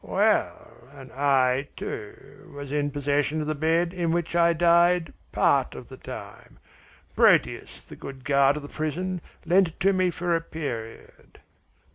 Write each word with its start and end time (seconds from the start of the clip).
"Well, 0.03 0.87
and 0.91 1.11
I, 1.11 1.67
too, 1.75 2.51
was 2.55 2.71
in 2.71 2.89
possession 2.89 3.39
of 3.39 3.45
the 3.45 3.53
bed 3.53 3.93
in 3.93 4.11
which 4.11 4.35
I 4.35 4.51
died 4.51 5.13
part 5.31 5.75
of 5.75 5.89
the 5.89 5.97
time. 5.97 6.57
Proteus, 7.15 7.83
the 7.85 7.95
good 7.95 8.25
guard 8.25 8.55
of 8.57 8.63
the 8.63 8.67
prison, 8.67 9.21
lent 9.45 9.67
it 9.67 9.79
to 9.81 9.93
me 9.93 10.09
for 10.09 10.35
a 10.35 10.41
period." 10.41 11.39